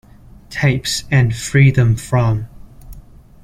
Tapes 0.49 1.03
and 1.11 1.35
Freedom 1.35 1.95
From. 1.95 2.47